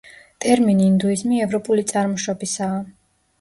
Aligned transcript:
ტერმინი 0.45 0.87
ინდუიზმი 0.91 1.43
ევროპული 1.47 1.85
წარმოშობისაა. 1.93 2.81